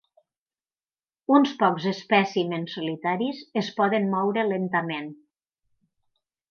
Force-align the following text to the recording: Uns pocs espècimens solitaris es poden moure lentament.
Uns 1.39 1.51
pocs 1.59 1.85
espècimens 1.91 2.73
solitaris 2.79 3.45
es 3.63 3.73
poden 3.83 4.13
moure 4.17 4.51
lentament. 4.53 5.17